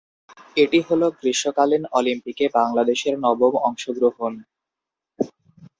এটি 0.57 0.79
হল 0.87 1.01
গ্রীষ্মকালীন 1.19 1.83
অলিম্পিকে 1.97 2.45
বাংলাদেশের 2.57 3.15
নবম 3.25 3.53
অংশগ্রহণ। 3.67 4.33